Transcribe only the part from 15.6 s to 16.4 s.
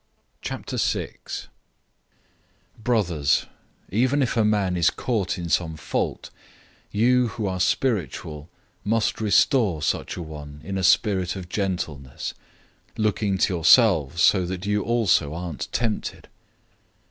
tempted.